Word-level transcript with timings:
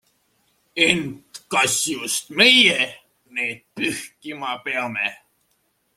Ent 0.85 1.35
kas 1.51 1.73
just 1.83 2.25
meie-need 2.37 3.59
pühkima 3.75 4.51
peame. 4.63 5.07